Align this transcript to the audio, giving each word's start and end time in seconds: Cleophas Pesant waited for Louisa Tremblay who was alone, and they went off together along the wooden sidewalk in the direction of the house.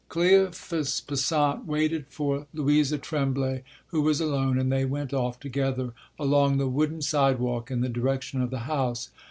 Cleophas 0.09 0.99
Pesant 1.01 1.67
waited 1.67 2.07
for 2.07 2.47
Louisa 2.55 2.97
Tremblay 2.97 3.61
who 3.89 4.01
was 4.01 4.19
alone, 4.19 4.57
and 4.57 4.71
they 4.71 4.83
went 4.83 5.13
off 5.13 5.39
together 5.39 5.93
along 6.17 6.57
the 6.57 6.65
wooden 6.67 7.03
sidewalk 7.03 7.69
in 7.69 7.81
the 7.81 7.87
direction 7.87 8.41
of 8.41 8.49
the 8.49 8.61
house. 8.65 9.11